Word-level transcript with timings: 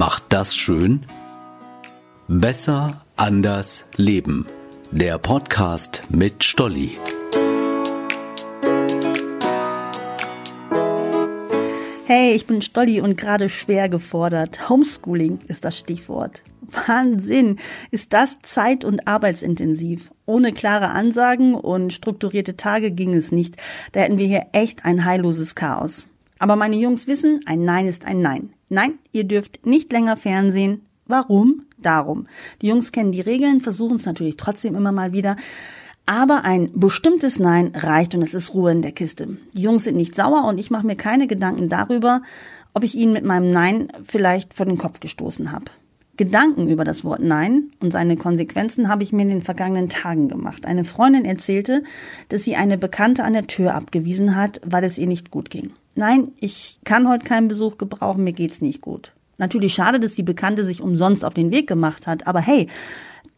macht 0.00 0.24
das 0.30 0.56
schön? 0.56 1.04
Besser, 2.26 3.04
anders, 3.16 3.84
leben. 3.96 4.46
Der 4.90 5.18
Podcast 5.18 6.04
mit 6.08 6.42
Stolli. 6.42 6.96
Hey, 12.06 12.32
ich 12.32 12.46
bin 12.46 12.62
Stolli 12.62 13.02
und 13.02 13.18
gerade 13.18 13.50
schwer 13.50 13.90
gefordert. 13.90 14.70
Homeschooling 14.70 15.40
ist 15.48 15.66
das 15.66 15.76
Stichwort. 15.76 16.40
Wahnsinn, 16.86 17.58
ist 17.90 18.14
das 18.14 18.38
zeit- 18.40 18.86
und 18.86 19.06
arbeitsintensiv. 19.06 20.10
Ohne 20.24 20.54
klare 20.54 20.88
Ansagen 20.88 21.54
und 21.54 21.92
strukturierte 21.92 22.56
Tage 22.56 22.90
ging 22.90 23.12
es 23.12 23.32
nicht. 23.32 23.56
Da 23.92 24.00
hätten 24.00 24.16
wir 24.16 24.26
hier 24.26 24.46
echt 24.52 24.86
ein 24.86 25.04
heilloses 25.04 25.54
Chaos. 25.54 26.06
Aber 26.40 26.56
meine 26.56 26.76
Jungs 26.76 27.06
wissen, 27.06 27.40
ein 27.44 27.64
Nein 27.64 27.86
ist 27.86 28.06
ein 28.06 28.22
Nein. 28.22 28.54
Nein, 28.70 28.94
ihr 29.12 29.24
dürft 29.24 29.66
nicht 29.66 29.92
länger 29.92 30.16
Fernsehen. 30.16 30.86
Warum? 31.06 31.66
Darum. 31.76 32.26
Die 32.62 32.68
Jungs 32.68 32.92
kennen 32.92 33.12
die 33.12 33.20
Regeln, 33.20 33.60
versuchen 33.60 33.96
es 33.96 34.06
natürlich 34.06 34.38
trotzdem 34.38 34.74
immer 34.74 34.90
mal 34.90 35.12
wieder. 35.12 35.36
Aber 36.06 36.44
ein 36.44 36.70
bestimmtes 36.74 37.38
Nein 37.38 37.72
reicht 37.74 38.14
und 38.14 38.22
es 38.22 38.32
ist 38.32 38.54
Ruhe 38.54 38.72
in 38.72 38.80
der 38.80 38.92
Kiste. 38.92 39.36
Die 39.52 39.62
Jungs 39.62 39.84
sind 39.84 39.96
nicht 39.96 40.14
sauer 40.14 40.46
und 40.46 40.58
ich 40.58 40.70
mache 40.70 40.86
mir 40.86 40.96
keine 40.96 41.26
Gedanken 41.26 41.68
darüber, 41.68 42.22
ob 42.72 42.84
ich 42.84 42.94
ihnen 42.94 43.12
mit 43.12 43.24
meinem 43.24 43.50
Nein 43.50 43.88
vielleicht 44.02 44.54
vor 44.54 44.64
den 44.64 44.78
Kopf 44.78 45.00
gestoßen 45.00 45.52
habe. 45.52 45.66
Gedanken 46.16 46.68
über 46.68 46.84
das 46.84 47.04
Wort 47.04 47.20
Nein 47.22 47.70
und 47.80 47.92
seine 47.92 48.16
Konsequenzen 48.16 48.88
habe 48.88 49.02
ich 49.02 49.12
mir 49.12 49.22
in 49.22 49.28
den 49.28 49.42
vergangenen 49.42 49.90
Tagen 49.90 50.28
gemacht. 50.28 50.64
Eine 50.64 50.86
Freundin 50.86 51.26
erzählte, 51.26 51.82
dass 52.30 52.44
sie 52.44 52.56
eine 52.56 52.78
Bekannte 52.78 53.24
an 53.24 53.34
der 53.34 53.46
Tür 53.46 53.74
abgewiesen 53.74 54.36
hat, 54.36 54.60
weil 54.64 54.84
es 54.84 54.96
ihr 54.96 55.06
nicht 55.06 55.30
gut 55.30 55.50
ging. 55.50 55.72
Nein, 55.94 56.32
ich 56.40 56.78
kann 56.84 57.08
heute 57.08 57.24
keinen 57.24 57.48
Besuch 57.48 57.78
gebrauchen, 57.78 58.24
mir 58.24 58.32
geht's 58.32 58.60
nicht 58.60 58.80
gut. 58.80 59.12
Natürlich 59.38 59.74
schade, 59.74 59.98
dass 60.00 60.14
die 60.14 60.22
Bekannte 60.22 60.64
sich 60.64 60.82
umsonst 60.82 61.24
auf 61.24 61.34
den 61.34 61.50
Weg 61.50 61.66
gemacht 61.66 62.06
hat, 62.06 62.26
aber 62.26 62.40
hey, 62.40 62.68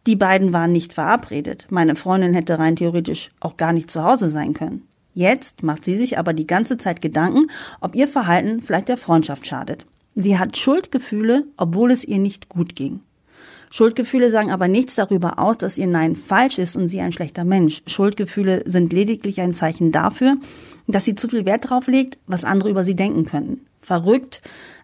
die 0.07 0.17
beiden 0.17 0.53
waren 0.53 0.73
nicht 0.73 0.93
verabredet. 0.93 1.67
Meine 1.71 1.95
Freundin 1.95 2.35
hätte 2.35 2.59
rein 2.59 2.77
theoretisch 2.77 3.31
auch 3.41 3.57
gar 3.57 3.73
nicht 3.73 3.91
zu 3.91 4.03
Hause 4.03 4.29
sein 4.29 4.53
können. 4.53 4.83
Jetzt 5.15 5.63
macht 5.63 5.85
sie 5.85 5.95
sich 5.95 6.19
aber 6.19 6.33
die 6.33 6.47
ganze 6.47 6.77
Zeit 6.77 7.01
Gedanken, 7.01 7.47
ob 7.81 7.95
ihr 7.95 8.09
Verhalten 8.09 8.63
vielleicht 8.63 8.89
der 8.89 8.97
Freundschaft 8.97 9.47
schadet. 9.47 9.87
Sie 10.15 10.39
hat 10.39 10.57
Schuldgefühle, 10.57 11.45
obwohl 11.57 11.93
es 11.93 12.05
ihr 12.05 12.19
nicht 12.19 12.49
gut 12.49 12.75
ging. 12.75 13.01
Schuldgefühle 13.73 14.31
sagen 14.31 14.51
aber 14.51 14.69
nichts 14.69 14.97
darüber 14.97 15.39
aus, 15.39 15.57
dass 15.57 15.79
ihr 15.79 15.87
Nein 15.87 16.15
falsch 16.15 16.59
ist 16.59 16.77
und 16.77 16.89
sie 16.89 17.01
ein 17.01 17.15
schlechter 17.15 17.45
Mensch. 17.45 17.83
Schuldgefühle 17.87 18.65
sind 18.67 18.93
lediglich 18.93 19.41
ein 19.41 19.55
Zeichen 19.55 19.93
dafür, 19.93 20.37
dass 20.87 21.07
sie 21.07 21.15
zu 21.15 21.27
viel 21.27 21.47
Wert 21.47 21.65
darauf 21.65 21.87
legt, 21.87 22.19
was 22.27 22.45
andere 22.45 22.69
über 22.69 22.85
sie 22.85 22.95
denken 22.95 23.25
könnten. 23.25 23.65
Verrückt, 23.81 24.43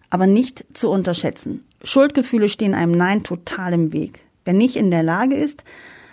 aber 0.09 0.25
nicht 0.25 0.65
zu 0.73 0.89
unterschätzen. 0.89 1.63
Schuldgefühle 1.83 2.49
stehen 2.49 2.73
einem 2.73 2.93
Nein 2.93 3.21
total 3.21 3.73
im 3.73 3.93
Weg. 3.93 4.21
Wer 4.43 4.55
nicht 4.55 4.75
in 4.75 4.89
der 4.89 5.03
Lage 5.03 5.35
ist, 5.35 5.63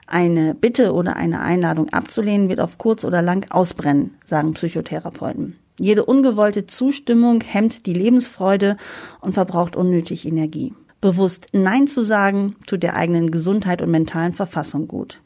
eine 0.07 0.55
Bitte 0.55 0.93
oder 0.93 1.17
eine 1.17 1.41
Einladung 1.41 1.89
abzulehnen, 1.89 2.51
wird 2.51 2.61
auf 2.61 2.77
kurz 2.77 3.07
oder 3.07 3.23
lang 3.23 3.47
ausbrennen, 3.49 4.17
sagen 4.27 4.53
Psychotherapeuten. 4.53 5.57
Jede 5.81 6.05
ungewollte 6.05 6.67
Zustimmung 6.67 7.41
hemmt 7.41 7.87
die 7.87 7.95
Lebensfreude 7.95 8.77
und 9.23 9.33
verbraucht 9.33 9.77
unnötig 9.77 10.27
Energie. 10.27 10.75
Bewusst 11.01 11.49
Nein 11.53 11.87
zu 11.87 12.05
sagen, 12.05 12.57
tut 12.67 12.83
der 12.83 12.97
eigenen 12.97 13.31
Gesundheit 13.31 13.83
und 13.83 13.91
mentalen 13.91 14.33
Verfassung 14.33 14.89
gut. 14.89 15.21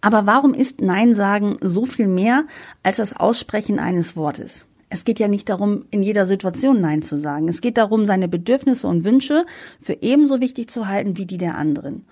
Aber 0.00 0.26
warum 0.26 0.54
ist 0.54 0.80
Nein 0.80 1.14
sagen 1.14 1.56
so 1.60 1.84
viel 1.84 2.06
mehr 2.06 2.44
als 2.82 2.98
das 2.98 3.16
Aussprechen 3.16 3.78
eines 3.78 4.16
Wortes? 4.16 4.66
Es 4.88 5.04
geht 5.04 5.20
ja 5.20 5.28
nicht 5.28 5.48
darum, 5.48 5.84
in 5.90 6.02
jeder 6.02 6.26
Situation 6.26 6.80
Nein 6.80 7.02
zu 7.02 7.16
sagen. 7.16 7.48
Es 7.48 7.60
geht 7.60 7.76
darum, 7.76 8.06
seine 8.06 8.28
Bedürfnisse 8.28 8.88
und 8.88 9.04
Wünsche 9.04 9.46
für 9.80 9.96
ebenso 10.02 10.40
wichtig 10.40 10.68
zu 10.68 10.88
halten 10.88 11.16
wie 11.16 11.26
die 11.26 11.38
der 11.38 11.56
anderen. 11.56 12.04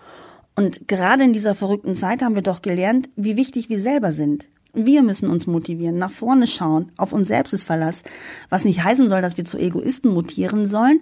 Und 0.55 0.87
gerade 0.87 1.25
in 1.25 1.33
dieser 1.33 1.55
verrückten 1.55 1.97
Zeit 1.97 2.23
haben 2.23 2.35
wir 2.35 2.43
doch 2.43 2.63
gelernt, 2.63 3.09
wie 3.17 3.37
wichtig 3.37 3.69
wir 3.69 3.81
selber 3.81 4.13
sind. 4.13 4.49
Wir 4.75 5.03
müssen 5.03 5.31
uns 5.31 5.47
motivieren, 5.47 5.97
nach 5.97 6.11
vorne 6.11 6.47
schauen, 6.47 6.93
auf 6.97 7.13
uns 7.13 7.29
selbst 7.29 7.53
ist 7.53 7.65
Verlass. 7.65 8.03
Was 8.51 8.65
nicht 8.65 8.85
heißen 8.85 9.09
soll, 9.09 9.23
dass 9.23 9.37
wir 9.37 9.45
zu 9.45 9.59
Egoisten 9.59 10.13
mutieren 10.13 10.67
sollen, 10.67 11.01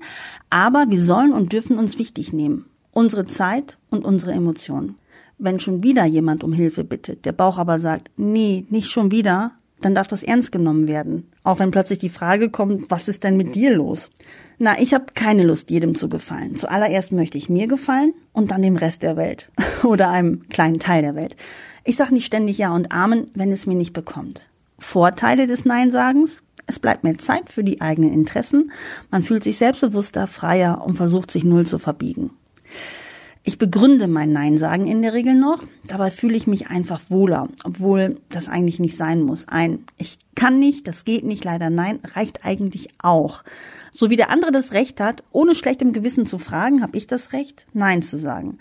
aber 0.50 0.86
wir 0.88 1.00
sollen 1.00 1.32
und 1.32 1.52
dürfen 1.52 1.78
uns 1.78 1.98
wichtig 1.98 2.32
nehmen. 2.32 2.66
Unsere 2.92 3.24
Zeit 3.24 3.78
und 3.90 4.04
unsere 4.04 4.32
Emotionen. 4.32 4.96
Wenn 5.38 5.60
schon 5.60 5.82
wieder 5.82 6.04
jemand 6.06 6.44
um 6.44 6.52
Hilfe 6.52 6.84
bittet, 6.84 7.24
der 7.24 7.32
Bauch 7.32 7.58
aber 7.58 7.78
sagt, 7.78 8.10
nee, 8.16 8.64
nicht 8.70 8.88
schon 8.90 9.10
wieder, 9.10 9.52
dann 9.80 9.94
darf 9.94 10.06
das 10.06 10.22
ernst 10.22 10.52
genommen 10.52 10.88
werden. 10.88 11.30
Auch 11.42 11.58
wenn 11.58 11.70
plötzlich 11.70 11.98
die 11.98 12.08
Frage 12.08 12.50
kommt, 12.50 12.90
was 12.90 13.08
ist 13.08 13.24
denn 13.24 13.36
mit 13.36 13.54
dir 13.54 13.74
los? 13.74 14.10
Na, 14.58 14.80
ich 14.80 14.94
habe 14.94 15.06
keine 15.14 15.42
Lust, 15.42 15.70
jedem 15.70 15.94
zu 15.94 16.08
gefallen. 16.08 16.56
Zuallererst 16.56 17.12
möchte 17.12 17.36
ich 17.36 17.48
mir 17.48 17.66
gefallen 17.66 18.14
und 18.32 18.50
dann 18.50 18.62
dem 18.62 18.76
Rest 18.76 19.02
der 19.02 19.16
Welt 19.16 19.50
oder 19.84 20.10
einem 20.10 20.48
kleinen 20.48 20.78
Teil 20.78 21.02
der 21.02 21.14
Welt. 21.14 21.36
Ich 21.84 21.96
sage 21.96 22.14
nicht 22.14 22.26
ständig 22.26 22.58
Ja 22.58 22.74
und 22.74 22.90
Amen, 22.90 23.30
wenn 23.34 23.52
es 23.52 23.66
mir 23.66 23.76
nicht 23.76 23.92
bekommt. 23.92 24.48
Vorteile 24.78 25.46
des 25.46 25.64
Neinsagens? 25.64 26.42
Es 26.66 26.80
bleibt 26.80 27.04
mehr 27.04 27.18
Zeit 27.18 27.52
für 27.52 27.62
die 27.62 27.80
eigenen 27.80 28.12
Interessen. 28.12 28.72
Man 29.10 29.22
fühlt 29.22 29.44
sich 29.44 29.56
selbstbewusster, 29.56 30.26
freier 30.26 30.82
und 30.84 30.96
versucht 30.96 31.30
sich 31.30 31.44
null 31.44 31.66
zu 31.66 31.78
verbiegen. 31.78 32.30
Ich 33.48 33.58
begründe 33.58 34.08
mein 34.08 34.32
Nein 34.32 34.58
sagen 34.58 34.88
in 34.88 35.02
der 35.02 35.12
Regel 35.12 35.36
noch, 35.36 35.62
dabei 35.86 36.10
fühle 36.10 36.36
ich 36.36 36.48
mich 36.48 36.66
einfach 36.66 37.00
wohler, 37.10 37.48
obwohl 37.62 38.16
das 38.28 38.48
eigentlich 38.48 38.80
nicht 38.80 38.96
sein 38.96 39.22
muss. 39.22 39.46
Ein 39.46 39.84
Ich 39.98 40.18
kann 40.34 40.58
nicht, 40.58 40.88
das 40.88 41.04
geht 41.04 41.24
nicht, 41.24 41.44
leider 41.44 41.70
nein, 41.70 42.00
reicht 42.02 42.44
eigentlich 42.44 42.88
auch. 42.98 43.44
So 43.92 44.10
wie 44.10 44.16
der 44.16 44.30
andere 44.30 44.50
das 44.50 44.72
Recht 44.72 44.98
hat, 44.98 45.22
ohne 45.30 45.54
schlechtem 45.54 45.92
Gewissen 45.92 46.26
zu 46.26 46.38
fragen, 46.38 46.82
habe 46.82 46.98
ich 46.98 47.06
das 47.06 47.32
Recht, 47.32 47.68
Nein 47.72 48.02
zu 48.02 48.18
sagen. 48.18 48.58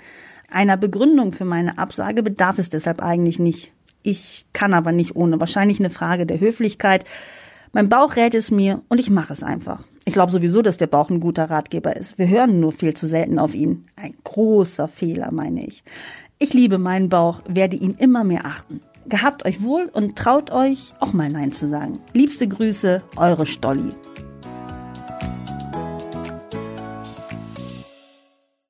Einer 0.51 0.77
Begründung 0.77 1.33
für 1.33 1.45
meine 1.45 1.79
Absage 1.79 2.21
bedarf 2.21 2.59
es 2.59 2.69
deshalb 2.69 3.01
eigentlich 3.01 3.39
nicht. 3.39 3.71
Ich 4.03 4.45
kann 4.53 4.75
aber 4.75 4.91
nicht 4.91 5.15
ohne. 5.15 5.39
Wahrscheinlich 5.39 5.79
eine 5.79 5.89
Frage 5.89 6.27
der 6.27 6.39
Höflichkeit. 6.39 7.05
Mein 7.75 7.89
Bauch 7.89 8.15
rät 8.15 8.33
es 8.35 8.51
mir 8.51 8.81
und 8.87 9.01
ich 9.01 9.09
mache 9.09 9.33
es 9.33 9.43
einfach. 9.43 9.83
Ich 10.05 10.13
glaube 10.13 10.31
sowieso, 10.31 10.61
dass 10.61 10.77
der 10.77 10.87
Bauch 10.87 11.09
ein 11.09 11.19
guter 11.19 11.49
Ratgeber 11.49 11.97
ist. 11.97 12.17
Wir 12.17 12.29
hören 12.29 12.61
nur 12.61 12.71
viel 12.71 12.93
zu 12.93 13.05
selten 13.05 13.37
auf 13.37 13.53
ihn. 13.53 13.83
Ein 13.97 14.13
großer 14.23 14.87
Fehler, 14.87 15.29
meine 15.33 15.67
ich. 15.67 15.83
Ich 16.39 16.53
liebe 16.53 16.77
meinen 16.77 17.09
Bauch, 17.09 17.41
werde 17.49 17.75
ihn 17.75 17.95
immer 17.99 18.23
mehr 18.23 18.45
achten. 18.45 18.79
Gehabt 19.09 19.43
euch 19.43 19.61
wohl 19.61 19.89
und 19.91 20.15
traut 20.15 20.51
euch, 20.51 20.93
auch 21.01 21.11
mal 21.11 21.29
Nein 21.29 21.51
zu 21.51 21.67
sagen. 21.67 21.99
Liebste 22.13 22.47
Grüße, 22.47 23.03
eure 23.17 23.45
Stolli. 23.45 23.89